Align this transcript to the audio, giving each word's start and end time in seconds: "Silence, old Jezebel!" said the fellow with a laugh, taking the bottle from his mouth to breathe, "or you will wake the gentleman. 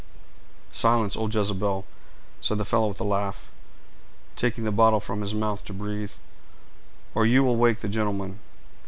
"Silence, 0.71 1.15
old 1.15 1.31
Jezebel!" 1.31 1.85
said 2.41 2.57
the 2.57 2.65
fellow 2.65 2.87
with 2.87 2.99
a 2.99 3.03
laugh, 3.03 3.51
taking 4.35 4.63
the 4.63 4.71
bottle 4.71 4.99
from 4.99 5.21
his 5.21 5.35
mouth 5.35 5.63
to 5.63 5.73
breathe, 5.73 6.13
"or 7.13 7.23
you 7.23 7.43
will 7.43 7.55
wake 7.55 7.81
the 7.81 7.87
gentleman. 7.87 8.39